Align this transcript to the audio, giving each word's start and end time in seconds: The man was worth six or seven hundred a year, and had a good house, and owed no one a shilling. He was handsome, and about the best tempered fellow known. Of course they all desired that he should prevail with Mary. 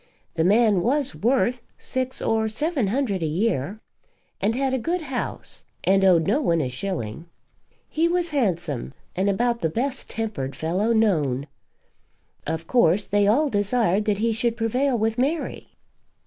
The 0.33 0.43
man 0.43 0.81
was 0.81 1.13
worth 1.13 1.61
six 1.77 2.23
or 2.23 2.49
seven 2.49 2.87
hundred 2.87 3.21
a 3.21 3.27
year, 3.27 3.79
and 4.41 4.55
had 4.55 4.73
a 4.73 4.79
good 4.79 5.03
house, 5.03 5.63
and 5.83 6.03
owed 6.03 6.25
no 6.25 6.41
one 6.41 6.59
a 6.59 6.69
shilling. 6.69 7.27
He 7.87 8.07
was 8.07 8.31
handsome, 8.31 8.95
and 9.15 9.29
about 9.29 9.61
the 9.61 9.69
best 9.69 10.09
tempered 10.09 10.55
fellow 10.55 10.91
known. 10.91 11.45
Of 12.47 12.65
course 12.65 13.05
they 13.05 13.27
all 13.27 13.47
desired 13.49 14.05
that 14.05 14.17
he 14.17 14.31
should 14.31 14.57
prevail 14.57 14.97
with 14.97 15.19
Mary. 15.19 15.69